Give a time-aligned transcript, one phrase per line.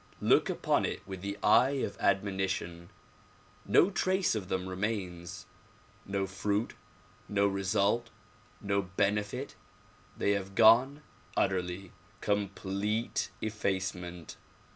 [0.23, 2.89] Look upon it with the eye of admonition.
[3.67, 5.45] No trace of them remains,
[6.07, 6.73] no fruit,
[7.29, 8.09] no result,
[8.59, 9.53] no benefit;
[10.17, 11.03] they have gone
[11.37, 14.37] utterly; complete effacement.